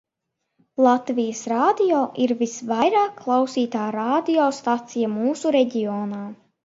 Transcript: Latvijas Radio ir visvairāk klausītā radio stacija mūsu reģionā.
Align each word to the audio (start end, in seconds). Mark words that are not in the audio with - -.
Latvijas 0.85 1.41
Radio 1.51 1.99
ir 2.25 2.33
visvairāk 2.39 3.13
klausītā 3.25 3.83
radio 3.97 4.49
stacija 4.61 5.11
mūsu 5.19 5.53
reģionā. 5.59 6.25